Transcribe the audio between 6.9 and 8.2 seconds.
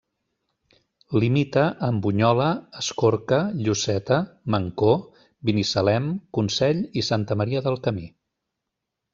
i Santa Maria del Camí.